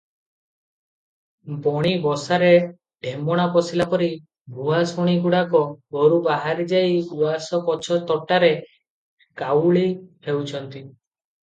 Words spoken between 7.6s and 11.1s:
ପଛ ତୋଟାରେ କାଉଳି ହେଉଛନ୍ତି।